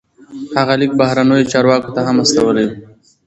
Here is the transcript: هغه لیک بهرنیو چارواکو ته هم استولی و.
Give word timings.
هغه 0.57 0.73
لیک 0.79 0.91
بهرنیو 0.99 1.49
چارواکو 1.51 1.89
ته 1.95 2.01
هم 2.07 2.17
استولی 2.23 2.65
و. 2.67 2.71